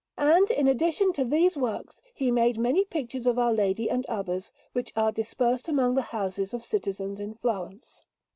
And, 0.17 0.49
in 0.49 0.67
addition 0.67 1.13
to 1.13 1.23
these 1.23 1.55
works, 1.55 2.01
he 2.15 2.31
made 2.31 2.57
many 2.57 2.85
pictures 2.85 3.27
of 3.27 3.37
Our 3.37 3.53
Lady 3.53 3.87
and 3.87 4.03
others, 4.07 4.51
which 4.73 4.91
are 4.95 5.11
dispersed 5.11 5.69
among 5.69 5.93
the 5.93 6.01
houses 6.09 6.55
of 6.55 6.65
citizens 6.65 7.19
in 7.19 7.35
Florence. 7.35 8.01